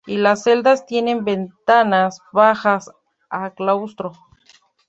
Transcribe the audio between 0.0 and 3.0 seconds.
Y las celdas tienen ventanas bajas